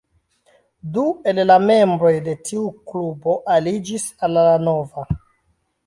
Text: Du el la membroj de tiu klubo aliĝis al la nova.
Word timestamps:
Du 0.95 1.03
el 1.33 1.41
la 1.51 1.57
membroj 1.65 2.15
de 2.29 2.35
tiu 2.49 2.65
klubo 2.91 3.39
aliĝis 3.61 4.11
al 4.29 4.39
la 4.41 4.51
nova. 4.69 5.11